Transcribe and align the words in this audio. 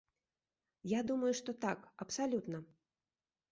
Я 0.91 1.01
думаю, 1.11 1.29
што 1.41 1.55
так, 1.67 1.79
абсалютна. 2.07 2.57